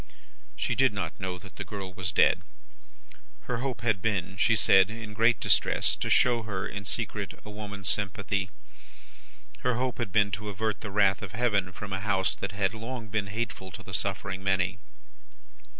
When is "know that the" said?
1.19-1.63